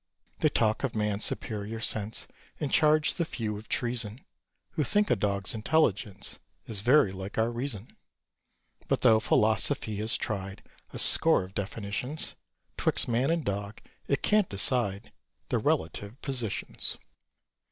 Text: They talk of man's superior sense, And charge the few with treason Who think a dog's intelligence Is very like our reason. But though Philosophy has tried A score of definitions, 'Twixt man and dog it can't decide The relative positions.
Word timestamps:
They 0.39 0.49
talk 0.49 0.83
of 0.83 0.95
man's 0.95 1.25
superior 1.25 1.79
sense, 1.79 2.27
And 2.59 2.71
charge 2.73 3.13
the 3.13 3.23
few 3.23 3.53
with 3.53 3.69
treason 3.69 4.25
Who 4.71 4.83
think 4.83 5.11
a 5.11 5.15
dog's 5.15 5.53
intelligence 5.53 6.39
Is 6.65 6.81
very 6.81 7.11
like 7.11 7.37
our 7.37 7.51
reason. 7.51 7.95
But 8.87 9.01
though 9.01 9.19
Philosophy 9.19 9.97
has 9.97 10.17
tried 10.17 10.63
A 10.91 10.97
score 10.97 11.43
of 11.43 11.53
definitions, 11.53 12.33
'Twixt 12.77 13.07
man 13.07 13.29
and 13.29 13.45
dog 13.45 13.79
it 14.07 14.23
can't 14.23 14.49
decide 14.49 15.11
The 15.49 15.59
relative 15.59 16.19
positions. 16.23 16.97